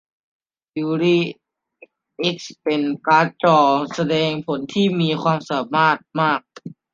[0.71, 1.23] ฟิวรี่
[2.19, 3.57] เอ็กซ์เป็นการ์ดจอ
[3.93, 6.41] แสดงผลที่มีความสามารถมาก